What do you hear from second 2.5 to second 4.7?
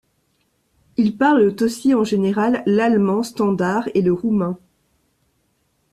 l'allemand standard et le roumain.